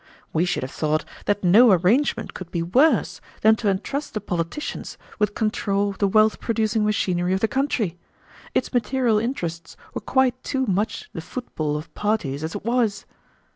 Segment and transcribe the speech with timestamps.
[0.33, 4.97] We should have thought that no arrangement could be worse than to entrust the politicians
[5.19, 7.99] with control of the wealth producing machinery of the country.
[8.55, 13.05] Its material interests were quite too much the football of parties as it was."